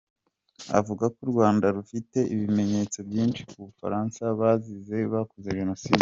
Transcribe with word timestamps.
Avuga 0.79 1.03
ko 1.13 1.17
U 1.25 1.27
Rwanda 1.33 1.65
rufite 1.77 2.19
ibimenyetso 2.33 2.97
byinshi 3.09 3.41
ku 3.49 3.55
Bafaransa 3.65 4.21
basize 4.39 4.97
bakoze 5.13 5.49
Jenoside. 5.59 5.99